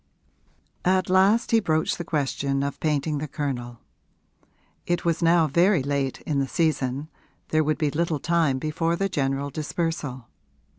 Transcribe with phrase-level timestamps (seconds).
[0.83, 3.81] III At last he broached the question of painting the Colonel:
[4.87, 7.07] it was now very late in the season
[7.49, 10.27] there would be little time before the general dispersal.